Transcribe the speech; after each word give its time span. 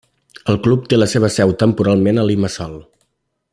El 0.53 0.57
club 0.67 0.87
té 0.93 0.99
la 0.99 1.07
seva 1.11 1.29
seu 1.35 1.53
temporalment 1.65 2.23
a 2.23 2.27
Limassol. 2.31 2.77